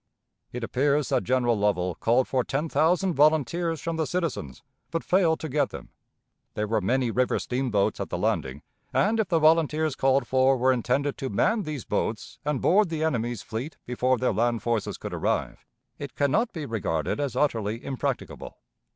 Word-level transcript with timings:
It 0.51 0.63
appears 0.63 1.09
that 1.09 1.23
General 1.25 1.55
Lovell 1.55 1.93
called 1.93 2.27
for 2.27 2.43
ten 2.43 2.67
thousand 2.67 3.13
volunteers 3.13 3.79
from 3.81 3.97
the 3.97 4.07
citizens, 4.07 4.63
but 4.89 5.03
failed 5.03 5.39
to 5.41 5.47
get 5.47 5.69
them. 5.69 5.89
There 6.55 6.67
were 6.67 6.81
many 6.81 7.11
river 7.11 7.37
steamboats 7.37 7.99
at 7.99 8.09
the 8.09 8.17
landing, 8.17 8.63
and, 8.91 9.19
if 9.19 9.27
the 9.29 9.37
volunteers 9.37 9.95
called 9.95 10.25
for 10.25 10.57
were 10.57 10.73
intended 10.73 11.19
to 11.19 11.29
man 11.29 11.61
these 11.61 11.85
boats 11.85 12.39
and 12.43 12.59
board 12.63 12.89
the 12.89 13.03
enemy's 13.03 13.43
fleet 13.43 13.77
before 13.85 14.17
their 14.17 14.33
land 14.33 14.63
forces 14.63 14.97
could 14.97 15.13
arrive, 15.13 15.67
it 15.99 16.15
can 16.15 16.31
not 16.31 16.51
be 16.51 16.65
regarded 16.65 17.19
as 17.19 17.35
utterly 17.35 17.85
impracticable. 17.85 18.57